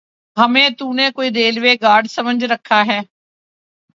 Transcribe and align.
ہمیں 0.37 0.69
تو 0.77 0.85
نے 0.93 1.09
کوئی 1.15 1.29
ریلوے 1.31 1.73
گارڈ 1.81 2.07
سمجھ 2.09 2.43
رکھا 2.43 2.81
ہے؟ 2.87 2.99